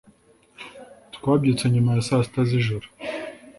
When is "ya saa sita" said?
1.95-2.41